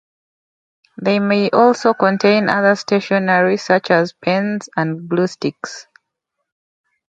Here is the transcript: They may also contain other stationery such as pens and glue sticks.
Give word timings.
They 0.99 1.19
may 1.19 1.51
also 1.51 1.93
contain 1.93 2.49
other 2.49 2.75
stationery 2.75 3.57
such 3.57 3.91
as 3.91 4.13
pens 4.13 4.67
and 4.75 5.07
glue 5.07 5.27
sticks. 5.27 5.85